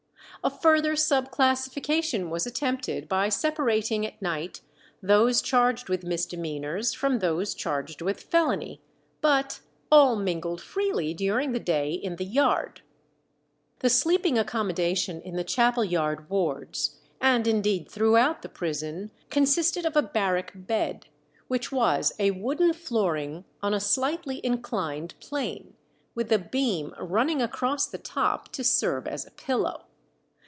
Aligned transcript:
A 0.43 0.49
further 0.49 0.95
sub 0.95 1.29
classification 1.29 2.31
was 2.31 2.47
attempted 2.47 3.07
by 3.07 3.29
separating 3.29 4.07
at 4.07 4.19
night 4.23 4.61
those 4.99 5.39
charged 5.39 5.87
with 5.87 6.03
misdemeanours 6.03 6.93
from 6.95 7.19
those 7.19 7.53
charged 7.53 8.01
with 8.01 8.23
felony, 8.23 8.81
but 9.21 9.59
all 9.91 10.15
mingled 10.15 10.59
freely 10.59 11.13
during 11.13 11.51
the 11.51 11.59
day 11.59 11.91
in 11.91 12.15
the 12.15 12.25
yard. 12.25 12.81
The 13.81 13.89
sleeping 13.91 14.35
accommodation 14.39 15.21
in 15.21 15.35
the 15.35 15.43
chapel 15.43 15.85
yard 15.85 16.27
wards, 16.27 16.97
and 17.21 17.45
indeed 17.45 17.87
throughout 17.87 18.41
the 18.41 18.49
prison, 18.49 19.11
consisted 19.29 19.85
of 19.85 19.95
a 19.95 20.01
barrack 20.01 20.53
bed, 20.55 21.05
which 21.49 21.71
was 21.71 22.13
a 22.17 22.31
wooden 22.31 22.73
flooring 22.73 23.45
on 23.61 23.75
a 23.75 23.79
slightly 23.79 24.43
inclined 24.43 25.13
plane, 25.19 25.75
with 26.15 26.31
a 26.31 26.39
beam 26.39 26.95
running 26.99 27.43
across 27.43 27.85
the 27.85 27.99
top 27.99 28.51
to 28.53 28.63
serve 28.63 29.05
as 29.07 29.23
a 29.27 29.31
pillow. 29.31 29.85